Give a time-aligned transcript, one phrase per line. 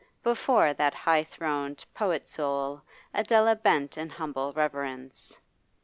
[0.23, 2.81] Before that high throned poet soul
[3.13, 5.37] Adela bent in humble reverence.